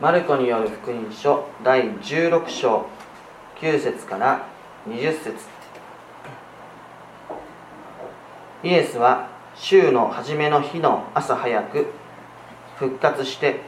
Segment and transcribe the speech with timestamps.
[0.00, 2.86] マルコによる福音書第16章
[3.60, 4.46] 9節から
[4.86, 5.34] 20節。
[8.62, 11.86] イエスは週の初めの日の朝早く
[12.76, 13.58] 復活して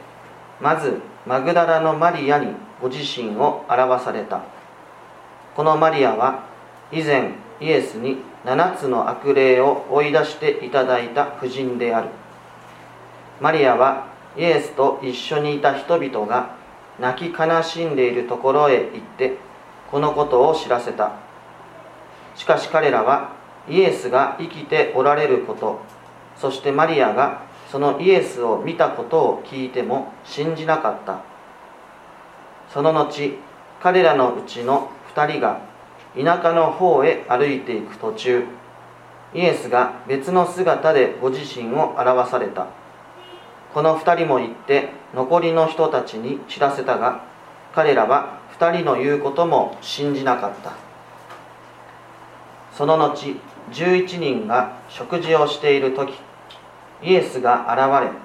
[0.61, 4.41] まずマグダラのマリアにご自身を表された。
[5.53, 6.45] このマリアは
[6.93, 12.07] 以前イエスに7つの悪霊を追い出していただいた婦人である。
[13.41, 16.55] マリアはイエスと一緒にいた人々が
[16.99, 19.37] 泣き悲しんでいるところへ行って
[19.89, 21.13] このことを知らせた。
[22.35, 23.33] しかし彼らは
[23.69, 25.81] イエスが生きておられること
[26.37, 31.21] そしてマリアがそのイエスを見たことを聞いても信じなかった。
[32.73, 33.37] その後
[33.81, 35.59] 彼らのうちの2人が
[36.15, 38.45] 田舎の方へ歩いていく途中
[39.33, 42.80] イエスが別の姿でご自身を表された。
[43.73, 47.23] この2人も行って残りの人たちに知らせたが
[47.73, 50.73] 彼らは2人の言うことも信じなかった。
[52.75, 53.35] その後
[53.71, 56.13] 11人が食事をしている時
[57.03, 58.19] イエスが現れ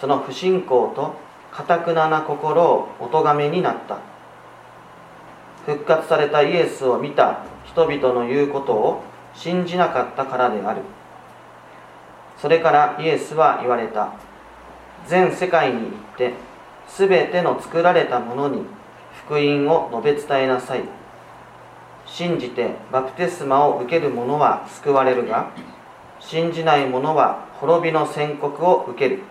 [0.00, 1.14] その不信仰と
[1.52, 3.98] かたくなな心をお咎めになった。
[5.64, 9.02] 復活されたイエスを見た人々の言うことを
[9.34, 10.82] 信じなかったからである。
[12.38, 14.12] それからイエスは言われた。
[15.06, 16.32] 全世界に行って
[16.88, 18.62] 全ての作られたものに
[19.24, 20.82] 福音を述べ伝えなさい。
[22.06, 25.50] 信じてバプテスマを受ける者は救われるが
[26.20, 29.22] 信じない者は滅びの宣告を受ける。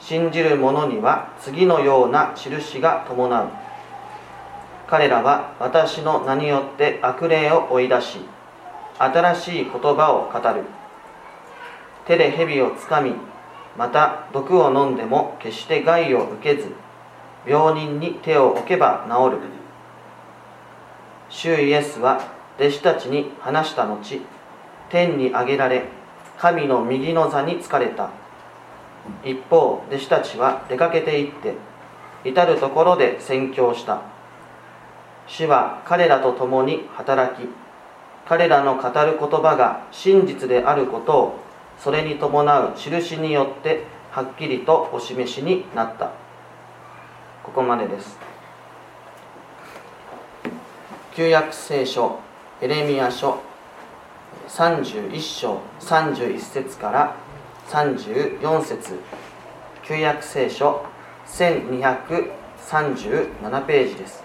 [0.00, 3.48] 信じる者には次のような印が伴う。
[4.88, 8.18] 彼らは私の名によって悪霊を追い出し
[8.98, 10.62] 新しい言葉を語る。
[12.06, 13.14] 手で蛇をつかみ
[13.76, 16.72] また毒を飲んでも決して害を受けず
[17.46, 19.42] 病人に手を置けば治る。
[21.28, 22.20] 主イエスは
[22.58, 24.20] 弟子たちに話した後
[24.88, 25.84] 天に上げられ
[26.38, 28.10] 神の右の座に疲れた。
[29.24, 31.54] 一方弟子たちは出かけていって
[32.24, 34.02] 至る所で宣教した。
[35.26, 37.48] 主は彼らと共に働き
[38.28, 41.45] 彼らの語る言葉が真実であることを
[41.78, 46.12] それに伴う印によってはっきりとお示しになった。
[47.42, 48.18] ここまでです。
[51.14, 52.18] 旧約聖書
[52.60, 53.40] エレミア書
[54.48, 57.16] 31章31節から
[57.68, 58.98] 34節。
[59.82, 60.84] 旧約聖書
[61.26, 64.22] 1237ページです。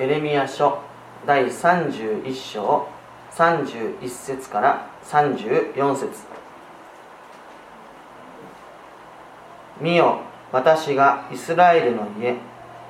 [0.00, 0.78] エレミア書
[1.26, 2.88] 第31章
[3.32, 6.08] 31節から34節。
[9.78, 10.20] 見よ
[10.52, 12.34] 私がイスラエルの家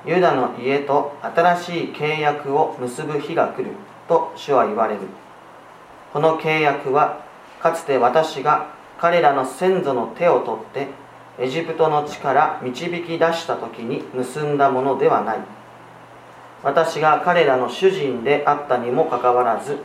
[0.05, 3.71] ユダの家と新しい契約を結ぶ日が来る
[4.07, 5.01] と主は言われる。
[6.13, 7.25] この契約は
[7.61, 10.87] かつて私が彼らの先祖の手を取って
[11.37, 15.60] エジプトの地から導き出した時に結んだものではない。
[16.63, 19.77] 私が彼らの主人であったにもかかわらず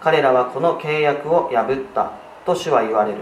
[0.00, 2.12] 彼らはこの契約を破った
[2.46, 3.18] と主は言われる。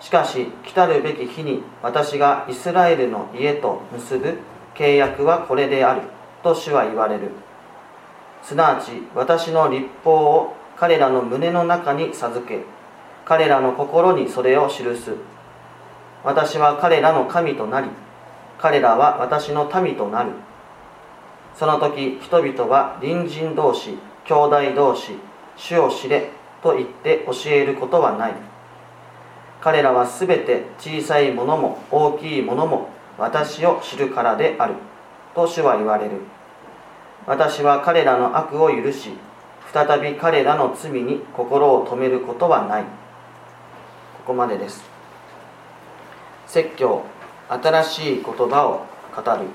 [0.00, 4.38] しかし来たるべき日に私がイスラエルの家と結ぶ
[4.74, 6.02] 契約はこれである
[6.42, 7.30] と主は言われる。
[8.42, 12.64] すなわち私の立法を彼らの胸の中に授け
[13.24, 15.14] 彼らの心にそれを記す。
[16.24, 17.88] 私は彼らの神となり
[18.58, 20.30] 彼らは私の民となる。
[21.54, 25.12] その時人々は隣人同士兄弟同士
[25.56, 26.30] 主を知れ
[26.62, 28.34] と言って教えることはない。
[29.60, 32.88] 彼らはすべて小さいものも大きいものも
[33.18, 34.74] 私を知るからである
[35.34, 36.12] と主は言われる。
[37.26, 39.10] 私は彼らの悪を許し
[39.72, 42.82] 再び彼らの罪に心を止めることはない。
[42.82, 42.88] こ
[44.26, 44.82] こまでです。
[46.46, 47.02] 説教
[47.48, 49.46] 新しい言葉を語る。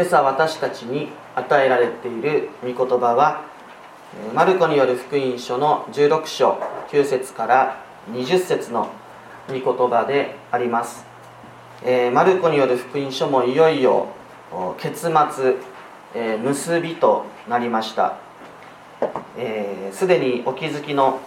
[0.00, 3.44] 今朝私たちに与えられている御言葉は
[4.34, 6.58] マルコによる福音書の16章
[6.90, 8.88] 9節から20節の
[9.48, 11.04] 御言葉であります。
[11.84, 14.06] えー、マルコによる福音書もいよいよ
[14.78, 15.56] 結末、
[16.14, 18.16] え、結びとなりました。
[19.92, 21.20] すで、にお気づきの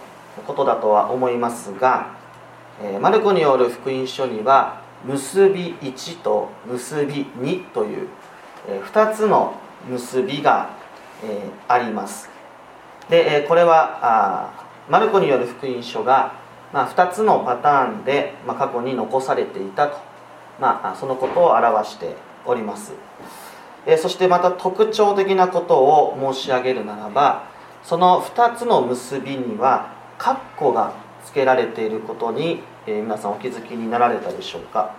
[0.48, 2.16] ことだとは思いますが、
[2.82, 8.08] え、マルコによる福音書には結び1と結び2という、
[8.66, 9.54] 2つの
[9.88, 10.70] 結びが、
[11.68, 12.28] あります。
[13.08, 14.52] で、これは
[14.88, 16.32] マルコによる福音書が、
[16.72, 19.96] 2つのパターンで、過去に残されていたと、
[20.60, 22.16] まあ、そのことを表して
[22.46, 22.92] おります、
[23.98, 27.44] そしてまた特徴的なことを申し上げるならば
[27.82, 29.88] その2つの結びには
[30.18, 30.92] 括弧が
[31.24, 34.94] 付けられていることに、皆さんお気づきになられたでしょうか、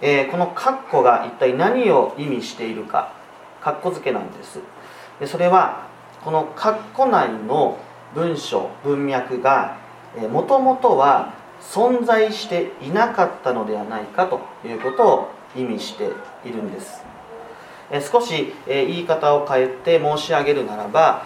[0.00, 3.12] えー、この括弧が一体何を意味しているか。
[3.66, 4.60] 括弧付けなんです。
[5.18, 5.86] でそれは
[6.24, 7.78] この括弧内の
[8.14, 9.76] 文章文脈が
[10.30, 16.04] もともとは存在していなかったのではないかということを意味して
[16.44, 17.04] いるんです。
[18.12, 21.24] 少し言い方を変えて申し上げるならば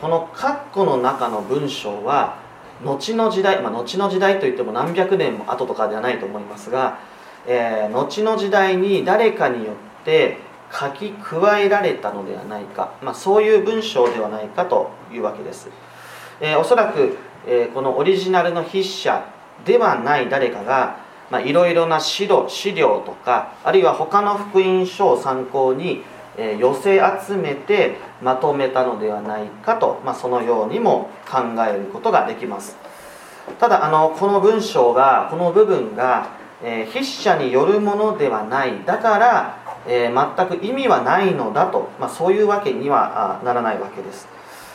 [0.00, 2.36] この括弧の中の文章は
[2.82, 6.98] 後の時代、まあ、後の時代といっても何百年も後とかではないと思いますが、
[7.46, 10.38] えー、後の時代に誰かによって
[10.72, 15.68] 書き加えられたのではないか、まあ、そういう文章ではないかというわけです、
[16.40, 19.24] えー、おそらく、えー、このオリジナルの筆者
[19.64, 21.04] ではない誰かが
[21.44, 26.02] いろいろな資料資料とかあるいは他の福音書を参考に、
[26.36, 32.76] えー、寄せ集めてまとめたのではないかと、まあ、そのようにも考えることができます。
[33.58, 38.84] ただあのこの文章がこの部分が、えー、筆者によるものではない。
[38.84, 44.28] だからえー、全く意味はないのだと、まあ、そういうわけにはならないわけです、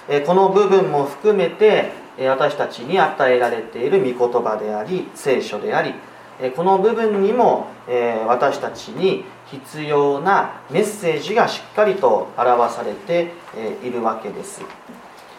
[0.07, 5.93] えー、この部分も含めて、え私たちに与えられている御言葉であり聖書であり、
[6.41, 14.61] えこの部分にも、え私たちに必要なメッセージがしっかりと表されてえいるわけです、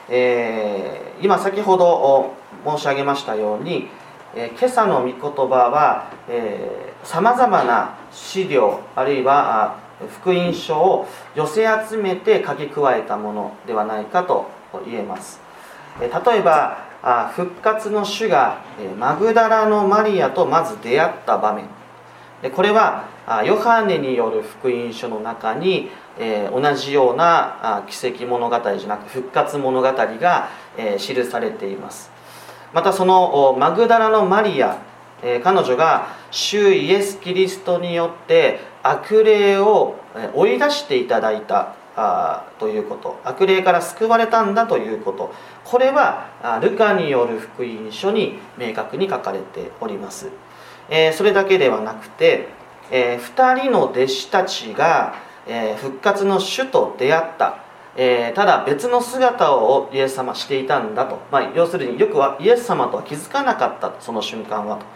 [0.09, 2.33] え、今先ほど
[2.65, 3.89] 申し上げましたように、
[4.35, 6.11] え今朝の御言葉は
[7.03, 9.79] さまざまな資料あるいは
[10.21, 14.49] 福音書を寄せ集めて書き加えたものではないかと
[14.87, 15.41] 言えます。
[16.01, 21.67] え例えばあ復活の主がえマグダラのマリアとまず出会った場面。
[22.41, 30.49] でこれはあヨハネによる福音書の中にえ同じようなあ奇跡物語じゃなく復活物語が
[30.79, 32.20] え記されています。
[32.73, 34.91] またそのマグダラのマリア
[35.23, 39.97] え彼女が主イエス・キリストによって悪霊を
[40.35, 43.21] 追い出していただいたあということ。
[43.25, 45.35] 悪霊から救われたんだということ。
[45.65, 50.31] これはルカによる福音書に明確に書かれております、
[50.89, 52.49] えー、それだけではなくて、
[52.91, 55.15] えー、2人の弟子たちが、
[55.47, 57.70] えー、復活の主と出会った。
[57.97, 64.87] えー、ただ別の姿をイエス様していたんだと、まあ、要するによくはイエス様とは気づかなかったその瞬間はと、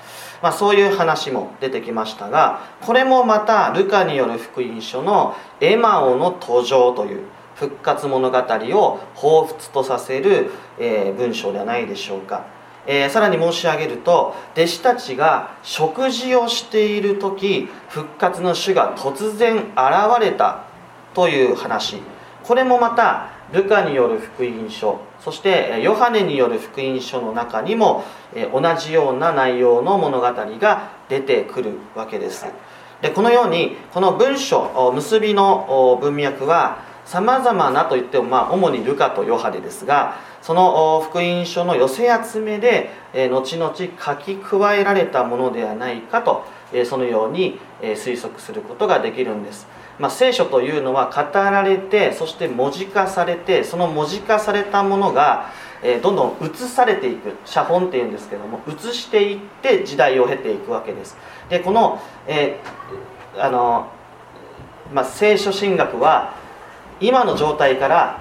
[0.43, 7.25] まあ、そういう話も出てきましたがこれもまたルカによる福音書のエマオの登場という
[7.57, 12.47] 復活物語を彷彿とさせる、えー、文章ではないでしょうか、
[12.87, 20.65] えー、さらに申し上げると弟子たちが食事をしている時復活の主が突然現れた
[21.13, 22.14] という話。
[22.47, 28.05] これもまたルカによる福音書そしてヨハネによる福音書の中にも
[28.53, 32.47] 同じような内容の物語が出てくるわけです。
[33.01, 42.91] でこのようにこの文書結びの文脈はさまざまなといっても、まあ、主にルカとヨハネですがその福音書の寄せ集めで
[43.31, 46.45] 後々書き加えられたものではないかと
[46.87, 49.67] そのように推測することができるんです。
[49.99, 55.51] まあ、聖書というのは語られてそして文字化されてその文字化されたものが、
[55.83, 57.33] えー、どんどん移されていく。
[57.45, 61.17] 写本っていうんですけども移していって時代を経ていくわけです。
[61.49, 63.89] でこの,、えー、あの
[64.93, 66.35] まあ、聖書神学は
[67.01, 68.19] 今の状態から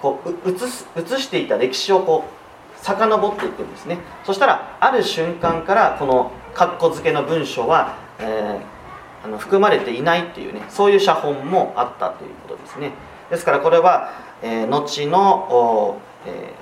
[0.00, 3.98] こう移す移していた歴史をこう遡っていくんですね。
[4.24, 8.81] そしたらある瞬間からこの括弧付けの文章は、えー
[9.24, 12.92] あの含まれていないっていうねそういう写本もあったということですね。
[13.30, 14.10] ですからこれは、
[14.42, 16.52] えー、後の、え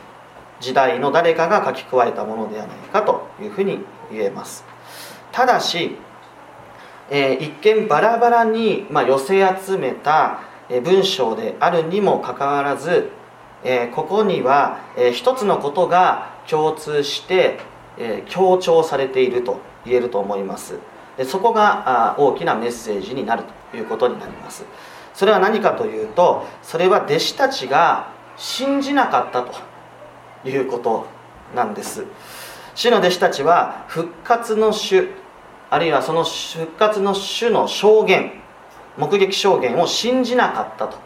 [0.58, 3.80] ー、時代の誰かが書き加えたものではないかというふうに
[4.12, 4.64] 言えます。
[5.32, 5.96] ただし、
[7.10, 10.40] えー、一見バラバラに、まあ、寄せ集めた
[10.84, 13.10] 文章であるにもかかわらず、
[13.64, 17.58] えー、ここには、えー、一つのことが共通して、
[17.98, 20.78] えー、強調されていると言えると思います。
[21.26, 24.64] そこが大きなメッセージになるということになります。
[25.14, 29.54] それは何かというとそれは弟子たちが信じなかったと
[30.48, 31.06] いうこと
[31.54, 32.04] なんです。
[32.74, 35.08] 主の弟子たちは復活の主
[35.68, 38.40] あるいはその復活の主の証言
[38.96, 40.98] 目撃証言を信じなかったと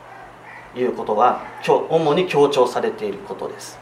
[0.78, 1.42] いうことは
[1.90, 3.78] 主に強調されていることです、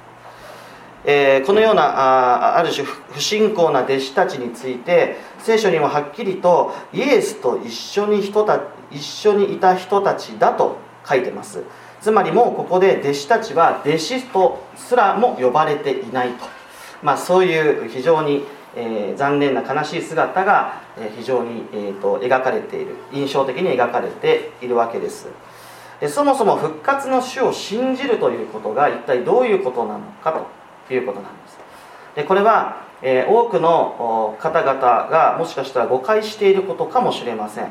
[1.05, 11.63] えー、このようなあある種不信仰な弟子たちについて聖書にもはっきりとイエスと一緒に人た一緒にいた人たちだと書いてます。
[12.01, 16.45] つまりもうここで弟子たちは弟子とすらも呼ばれていないと、
[17.01, 18.45] まあ、そういう非常に
[18.75, 22.97] えー、残念な悲しい姿が、え、非常に、えーと、描かれている。
[23.13, 25.29] 印象的に描かれているわけです。
[26.01, 30.62] でそもそも復活の主を信じるということが一体どういうことなのかと。
[30.91, 31.59] いうことなんです。
[32.15, 34.75] でこれは、えー、多くの方々
[35.11, 37.71] がもしかしたら誤解していることかもしれません、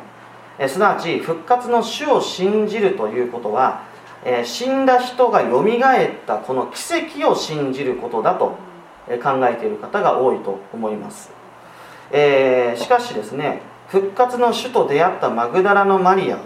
[0.57, 3.83] えすなわち復活の主を信じるということは、
[4.23, 8.57] え死んだ人がよみがえったこの奇跡を信じることだと
[9.23, 11.31] 考えている方が多いと思います、
[12.11, 16.39] え、しかしですね復活の主と出会ったマグダラのマリア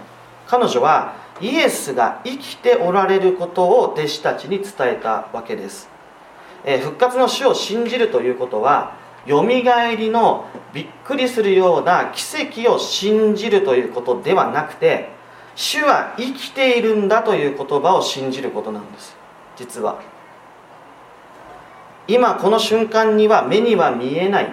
[0.46, 5.88] 彼女はイエスが生きておられることを弟子たちに伝えたわけです、
[6.66, 15.08] え、復活の主を信じるということはよみがえりのびっくりするような奇跡を信じるということではなくて
[15.54, 19.16] 主は生きているんだという言葉を信じることなんです。
[19.56, 20.00] 実は。
[22.08, 24.52] 今この瞬間には目には見えない。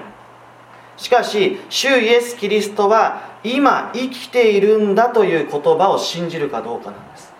[0.98, 7.33] しかし主イエス・キリストは今生きているんだという言葉を信じるかどうかなんです。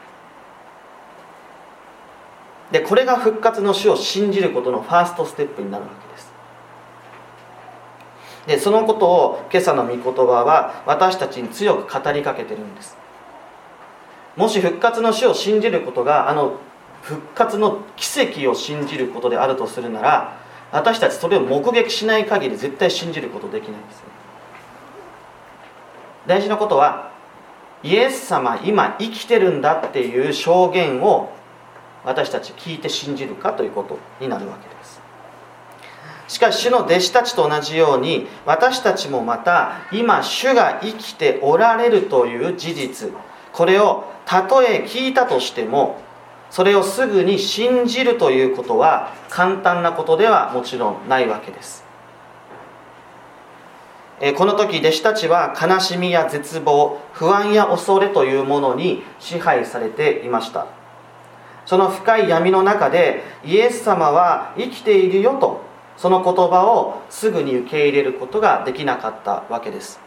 [2.74, 6.34] でこれが復活の主を信じることのファーストステップになるわけです。
[8.48, 12.98] でそのことを今朝の御言葉は私たちに強く語りかけてるんです。
[14.36, 16.58] もし復活の主を信じることがあの
[17.04, 20.40] 復活の奇跡を信じることであるとするなら
[20.72, 24.04] 私たちそれを目撃しない限り絶対信じることできないんですね
[26.26, 27.12] 大事なことは
[27.84, 31.30] イエス様今生きてるんだっていう証言を
[32.06, 35.02] 私たち聞いて信じるかということになるわけです。
[36.28, 43.10] しかし主の弟子たちと同じように私たちもまた今主が生きておられるという事実
[43.52, 46.02] これをたとえ聞いたとしても
[46.50, 51.84] それをすぐに信じるということは簡単なことではもちろんないわけです。
[54.38, 60.83] この時弟子たちは悲しみや絶望不安や恐れというものに支配されていました。
[61.66, 65.62] その深い闇の中でイエス様は生きているよと
[65.98, 70.00] その言葉をすぐに受け入れることができなかったわけです。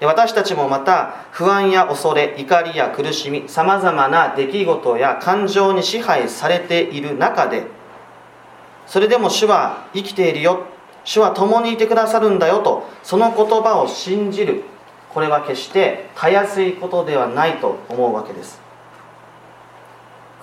[0.00, 7.64] 私たちもまた不安や恐れ怒りや苦しみさまざまな出来事や感情に支配されている中で
[8.86, 10.66] それでも主は生きているよ
[11.04, 14.64] 主は共にいてくださるんだよとその言葉を信じる。
[15.14, 18.65] これは決してたやすいことではないと思うわけです。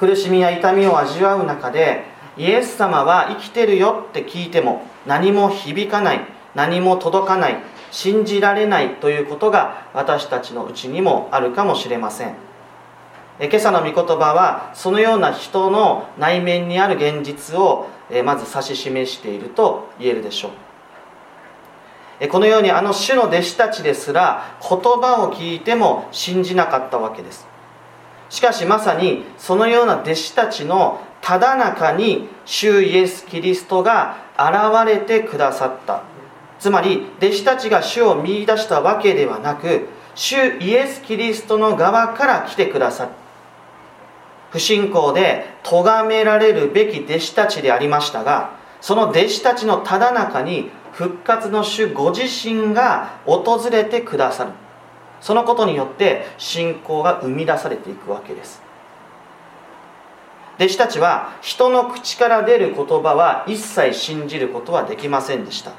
[0.05, 2.03] 苦しみや痛みを味わう中で
[2.35, 12.35] イエス様は生きてるよって聞いても何も響かない何も届かない信じられないということが私たちのうちにもあるかもしれません。
[13.39, 17.87] 今朝の御言葉はそのような人の内面にある現実を
[18.25, 20.49] まず指し示していると言えるでしょ
[22.21, 22.27] う。
[22.27, 27.52] このようにあの主の弟子たちですら言葉を聞いても信じなかったわけです。
[28.33, 36.01] しかしまさにそのような弟子たちのただ中に主イエス・キリストが現れてくださった。
[36.63, 43.11] つまり弟子たちが主を見いだしたわけではなく主イエス・キリストの側から来てくださる
[44.49, 54.62] 不信仰で咎められるべき弟子たちでありましたがその弟子たちのただ中に復活の主ご自身が訪れてくださる。
[55.23, 58.61] そのことによって信仰が生み出されていくわけです。
[60.57, 65.71] 弟子たちは人の口から出る言葉は一切信じることはできませんでした。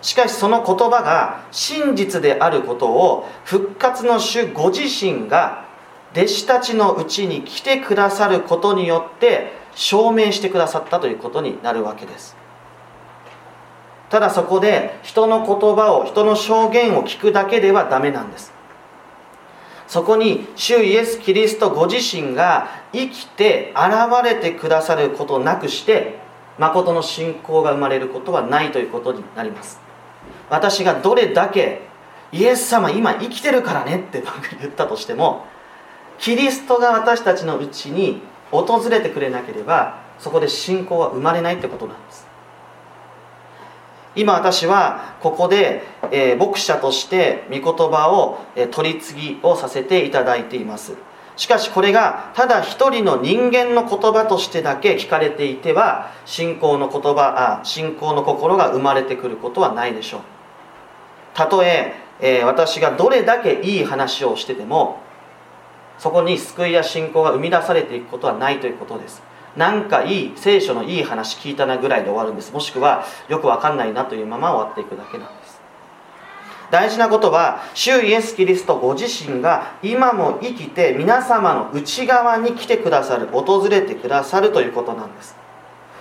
[0.00, 5.64] しかしその言葉が真実であることを復活の主ご自身が
[6.10, 12.41] 弟子たちのうちに来てくださることによって証明してくださったということになるわけです。
[14.12, 18.52] ただそこで人の言葉を人の証言を聞くだけではダメなんです。
[19.88, 26.18] そこに主イエス・キリストご自身が生きて現れてくださることなくして
[26.58, 29.80] 誠の信仰が生まれることはないということになります。
[30.50, 31.80] 私がどれだけ
[32.32, 34.22] イエス様今生きてるからねって
[34.60, 35.46] 言ったとしても
[36.18, 42.21] キリストが私たちのうちに訪れてくれなければそこで信仰は生まれないってことなんです。
[44.14, 50.94] 今私はここで、えー、牧者として御言葉を、えー、取り次ぎをさせていただいています。
[51.36, 60.20] しかしこれがただ一人の人間の言葉としてだけ聞かれていては信仰の言葉あ信仰の心が生まれてくることはないでしょう。
[61.34, 65.00] たとええー、私がどれだけいい話をしてても
[65.98, 69.22] そこに救いや信仰が生み出されていくことはないということです。
[69.56, 72.52] なんかいい聖書のいい話聞いたなぐらいで終わるんです。
[72.52, 75.60] もしくはよくわかんないなというまま終わっていくだけなんです。
[76.70, 85.36] 大事なことは主イエス・キリストご自身が今も生きて皆様の内側に来てくださる訪れてくださるということなんです。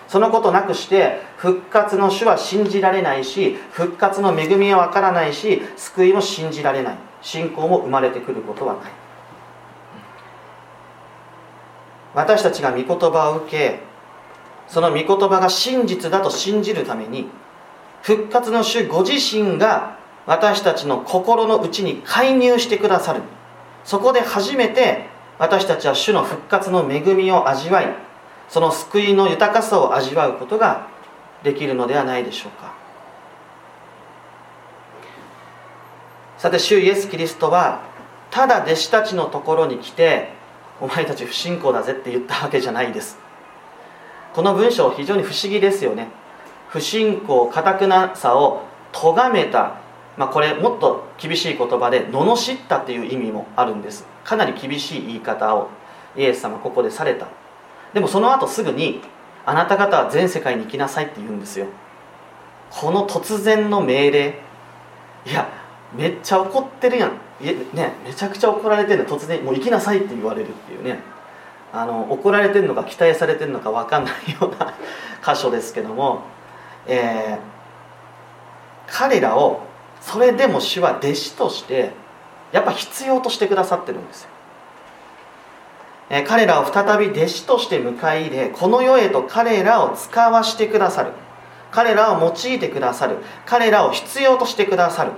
[0.07, 6.97] そのことなくして復活の主は信じられないし復活の恵みはわからないし救いも信じられない。
[7.21, 9.00] 信仰も生まれてくることはない。
[12.13, 13.79] 私たちが御言葉を受け
[14.67, 17.27] その御言葉が真実だと信じるために
[18.01, 23.21] 復活の主ご自身が私たちの心の内に介入してくださる。
[23.83, 25.07] そこで初めて
[25.39, 27.87] 私たちは主の復活の恵みを味わい
[28.47, 30.87] その救いの豊かさを味わうことが
[31.43, 32.73] できるのではないでしょうか。
[36.37, 37.81] さて主イエス・キリストは
[38.29, 40.33] ただ弟子たちのところに来て
[40.81, 43.19] お前たち不信仰だぜって言ったわけじゃないです。
[44.33, 46.07] この文章非常に不思議ですよね。
[46.69, 49.75] 不信仰かたくなさを咎めた、
[50.17, 54.07] まあ、これもっと厳しい言葉で罵ったっていう意味もあるんです。
[54.23, 55.69] かなり厳しい言い方を
[56.17, 57.27] イエス様ここでされた。
[57.93, 59.01] でもその後すぐに
[59.45, 61.67] あなた方は全世界に行きなさいって言うんですよ。
[62.71, 64.39] この突然の命令。
[65.25, 65.47] いや
[65.93, 67.11] めっちゃ怒ってるやん。
[67.41, 70.99] ね、めちゃくちゃ怒られてるの突然もう行きなさいって言われるっていうね。
[71.73, 74.73] あの怒られてるのか期待されてるのか分かんないような
[75.25, 76.23] 箇所ですけども、
[76.85, 79.61] えー、彼らを
[80.01, 81.91] それでも主は弟子として
[82.51, 84.29] やっぱ必要としてくださってるんですよ、
[86.09, 91.11] えー、彼らを再び弟子として迎え入れこの世へと彼らを使わしてくださる。
[91.71, 93.17] 彼らを用いてくださる。
[93.45, 95.11] 彼らを必要としてくださる。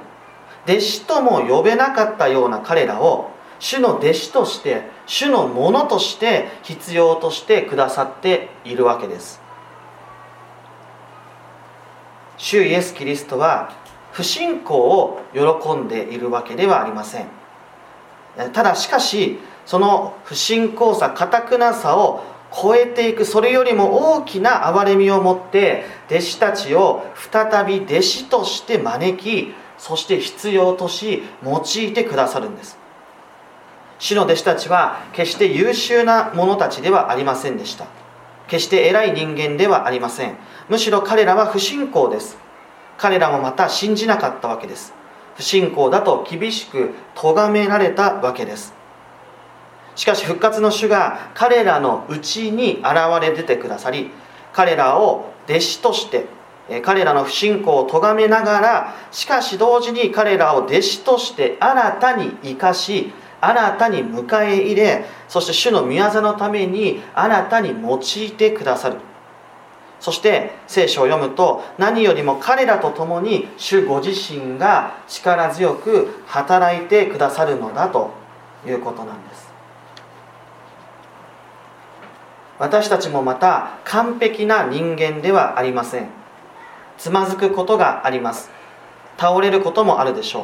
[0.68, 9.42] 弟子とも呼べなかったような彼らを主の弟子として主のものとして必要としてくださっているわけです。
[12.38, 13.72] 主イエス・キリストは
[14.12, 17.28] 不信仰を喜んでいるわけではありません。
[18.52, 22.24] ただしかしその不信仰さかたくなさを
[22.54, 32.78] 超えていくそれよりも大きな憐れみを持って弟子たちを再び弟子として招きそして必要とし用いてくださるんです。
[34.00, 37.86] 主の弟子たちは決して優秀な者たちではありませんでした。
[38.48, 40.38] 決して偉い人間ではありません。
[40.70, 42.38] むしろ彼らは不信仰です。
[42.98, 44.94] 彼らもまた信じなかったわけです。
[45.36, 48.74] 不信仰だと厳しく咎められたわけです。
[49.98, 52.86] しかし復活の主が彼らのうちに現
[53.22, 54.12] れ出てくださり
[54.54, 56.26] 彼らを弟子として
[56.82, 68.98] 彼らの不信仰を咎めながらしかし同時に彼らを弟子として新たに生かし新たに迎え入れそして主の御業のために新たに用いてくださる。
[70.00, 78.12] そして聖書を読むと何よりも彼らと共に主ご自身が力強く働いてくださるのだと
[78.68, 79.54] いうことなんです。
[82.60, 86.23] 私たちもまた完璧な人間ではありません。
[86.98, 88.52] つまずくことがあります。
[89.18, 90.44] 倒れることもあるでしょう。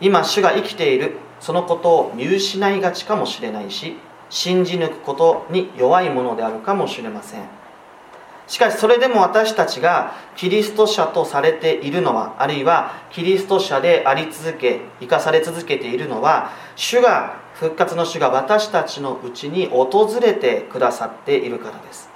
[0.00, 3.96] 今主が生きているそのことを見失いがちかもしれないし
[4.28, 7.42] 信じ抜くことに弱いものであるかもしれません。
[8.46, 22.13] しかしそれでも私たちがキリスト者とされているのはあるいはキリスト者であり続け生かされ続けているのは主が復活の主が私たちのうちに訪れてくださっているからです。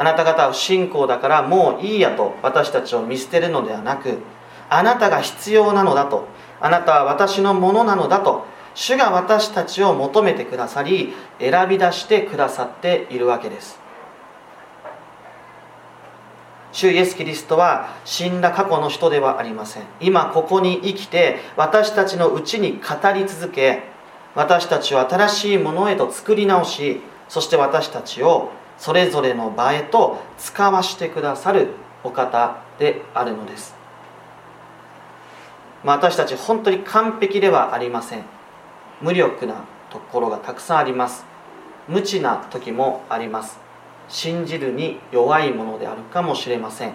[0.00, 4.20] あなた方は不信仰だからもういいやと私たちを見捨てるのではなく
[4.70, 6.26] あなたが必要なのだと
[6.58, 13.78] あなたは私のものなのだと主が私たちを求めてくださり選び出してくださっているわけです。
[16.72, 19.82] 主イエス・キリストは死んだ過去の人ではありません。
[20.00, 23.82] 今ここに生きて私たちのうちに語り続け
[24.34, 31.68] 私たちを新しいものへと作り直しそして私たちをそれぞれの場へと使わしてくださる
[32.02, 33.74] お方であるのです。
[35.84, 38.24] まあ、私たち本当に完璧ではありません。
[39.02, 41.26] 無力なところがたくさんあります。
[41.88, 43.58] 無知な時もあります。
[44.08, 46.94] 信じるに弱いものであるかもしれません。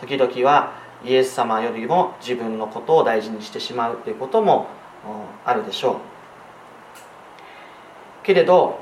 [0.00, 0.72] 時々は
[1.04, 4.66] イエス様よりも自分のことを大事にしてしまうということも
[5.44, 5.96] あるでしょう。
[8.22, 8.78] けれど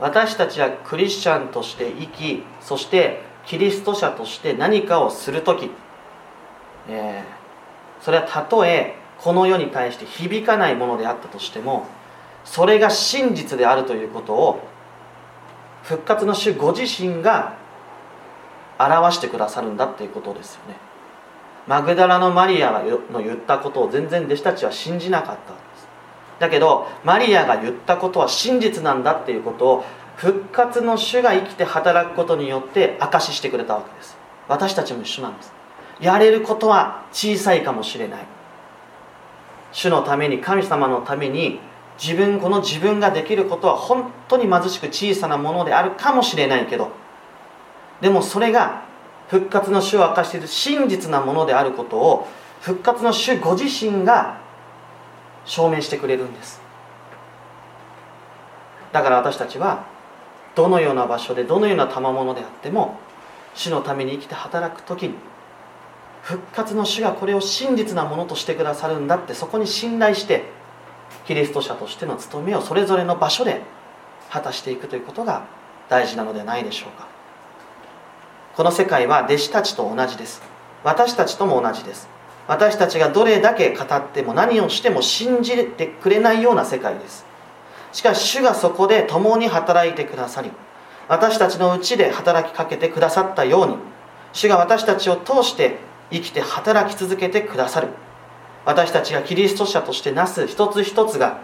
[0.00, 5.70] 私たちはクリスチャンとして生きそしてキリスト者として何かをする時、
[6.88, 11.86] えー、それはたとえこの世に対して響かないものであったとしても
[12.44, 14.60] それが真実であるということを
[15.82, 17.56] 復活の主ご自身が
[18.78, 20.76] 表してくださるんだっていうことですよね。
[21.66, 22.82] マグダラのマリア
[23.12, 25.69] の言ったことを全然弟子たちは信じなかった。
[26.40, 29.84] だけどマリアが言ったことは真実なんだっていうことを
[30.16, 34.16] 復活の主が生きて働くことによって証ししてくれたわけです。
[34.48, 35.52] 私たちも一緒なんです。
[36.00, 38.26] やれることは小さいかもしれない。
[39.72, 41.60] 主のために神様のために
[42.02, 46.90] 自分この自分ができることは本当に貧しく小さなものであるかもしれないけど
[48.00, 48.84] でもそれが
[49.28, 52.26] 復活の主を明かしている真実なものであることを
[52.60, 54.40] 復活の主ご自身が
[55.50, 56.60] 証明してくれるんです。
[58.92, 59.84] だから私たちは
[60.54, 62.98] どのような場所でどのような賜物であっても
[63.54, 65.14] 主のために生きて働く時に
[66.22, 70.44] 復活の主がこれを真実なものとしてくださるんだってそこに信頼して
[71.26, 73.62] キリスト者としての務めをそれぞれの場所で
[74.30, 75.46] 果たしていくということが
[75.88, 77.08] 大事なのではないでしょうか。
[78.54, 80.42] この世界は弟子たちと同じです。
[80.84, 82.19] 私たちとも同じです。
[82.50, 87.24] 私たちがどれだけ語っても何をしても信じてくれないような世界です。
[87.92, 90.50] しかし主がそこで共に働いてくださり
[91.08, 93.76] 私たちのうちで働きかけてくださったように
[94.32, 95.78] 主が私たちを通して
[96.10, 97.88] 生きて働き続けてくださる。
[98.64, 101.38] 私たちがキリスト者としてなす一つ一つが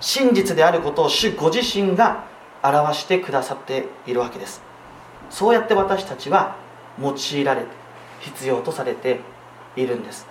[0.00, 2.24] 真実であることを主ご自身が
[2.62, 4.62] 表してくださっているわけです。
[5.28, 6.56] そうやって私たちは
[6.98, 7.68] 用いられて
[8.20, 9.20] 必要とされて
[9.76, 10.29] いるんです。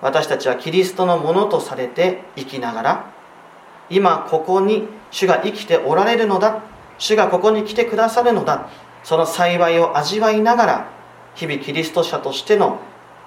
[0.00, 3.12] 私たちはキリストのものとされて生きながら
[3.90, 6.62] 今ここに主が生きておられるのだ
[6.98, 8.68] 主がここに来てくださるのだ
[9.04, 10.90] その幸いを味わいながら
[11.34, 12.80] 日々キリスト者としての、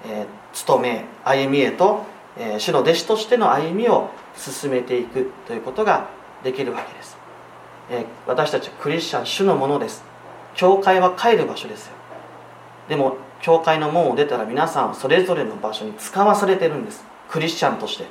[0.04, 2.04] えー、務め歩みへと、
[2.36, 6.08] えー、主の弟子としての歩みを進めていくということが
[6.44, 7.16] できるわけです、
[7.90, 10.12] えー、私たちクリスチャン主のものです。
[10.54, 11.92] 教会は帰る場所ですよ。
[12.88, 17.04] でも教会の門を出たら皆さんそれぞれの場所に使わされてるんです。
[17.28, 18.06] クリスチャンとして。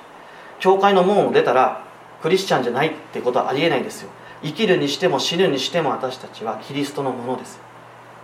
[0.59, 1.83] 教会の門を出たら
[2.21, 4.09] クリスチャンじゃないってことはありえないですよ。
[4.43, 7.59] 生きるにしても死ぬにしても私たちはキリストのものです。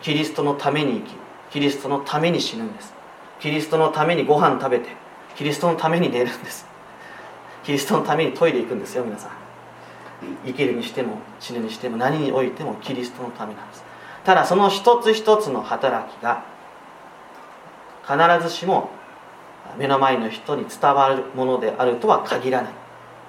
[0.01, 1.15] キリストのために生き
[1.53, 2.93] キリストのために死ぬんです。
[3.39, 4.89] キリストのためにご飯食べて
[5.35, 6.67] キリストのために寝るんです。
[7.63, 9.31] キリストのためにトイレ行くんですよ皆さん。
[10.45, 13.85] 生きるにしても死ぬにしても何においてもキリストのためなんです。
[14.25, 16.56] ただその一つ一つの働きが
[18.07, 18.89] 必ずしも
[19.77, 22.71] 目の前の人に伝わるものであるとは限らない。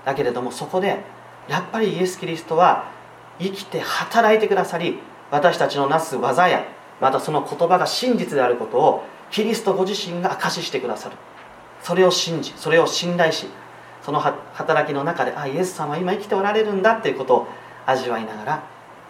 [0.05, 1.01] だけれどもそこで
[1.49, 2.91] やっぱりイエス・キリストは
[3.39, 4.99] 生きて働いてくださり
[5.31, 6.65] 私たちのなす技や
[7.01, 11.17] またその言葉が真実であることをキリストご自身が証ししてくださる。
[11.83, 13.47] それを信じそれを信頼し
[14.03, 17.49] その働きの中であイエス様は今生きておられるんだっていうことを
[17.87, 18.63] 味わいながら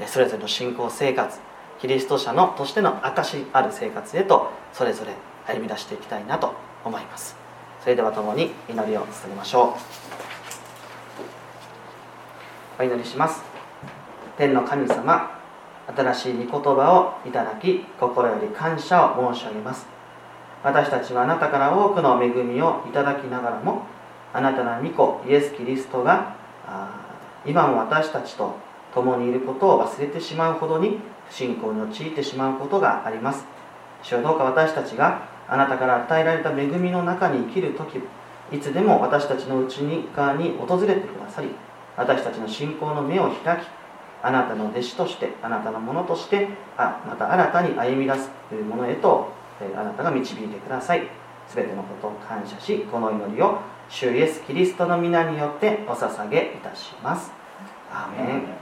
[0.06, 1.38] それぞれの信仰生活
[1.80, 5.12] キリスト者のとしての証しある生活へとそれぞれ
[5.48, 7.36] 歩み出していきたいなと思います。
[7.80, 9.76] それでは共に祈りを捧げましょ
[12.78, 12.82] う。
[12.82, 13.42] お祈りします。
[14.36, 15.40] 天の神様
[15.96, 19.86] 新しい御言葉をいただき心より感謝を申し上げます。
[20.62, 23.86] 私たちはあなたから多くの恵みをいただきながらも
[24.34, 26.34] あなたの御子イエス・キリストが
[27.46, 28.56] 今も私たちと
[28.92, 33.46] 共にいることを忘れてしまうほどに不信仰に陥ってしまうことがあります。
[34.02, 38.00] 主はどうか私たちがあなたから与えられた恵みの中に生きる時
[38.52, 39.78] いつでも私たちの内
[40.14, 41.48] 側に訪れてくださり
[41.96, 43.66] 私たちの信仰の目を開き
[44.22, 49.32] あなたの弟子としてあなたのものとしてあまた新たに歩み出すというものへと
[49.76, 51.02] あなたが導いてください。
[51.48, 53.58] 全てのことを感謝しこの祈りを
[53.88, 57.32] 主イエスキリストの皆によってお捧げいたします。
[57.90, 58.57] アーメン。